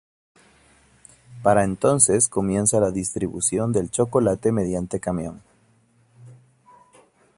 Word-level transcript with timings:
Para 1.43 1.63
entonces 1.63 2.27
comienza 2.27 2.79
la 2.79 2.89
distribución 2.89 3.71
del 3.71 3.91
chocolate 3.91 4.51
mediante 4.51 4.99
camión. 4.99 5.43